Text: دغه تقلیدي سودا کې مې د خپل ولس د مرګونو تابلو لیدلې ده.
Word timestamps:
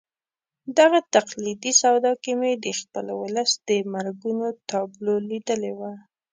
دغه 0.77 0.99
تقلیدي 1.15 1.71
سودا 1.81 2.11
کې 2.23 2.31
مې 2.39 2.51
د 2.63 2.65
خپل 2.79 3.05
ولس 3.21 3.51
د 3.67 3.69
مرګونو 3.93 4.47
تابلو 4.69 5.15
لیدلې 5.29 5.73
ده. 5.79 5.91